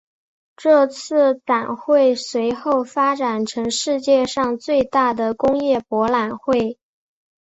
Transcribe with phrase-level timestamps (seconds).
[0.57, 6.79] 这次展会随后发展成世界上最大的工业博览会。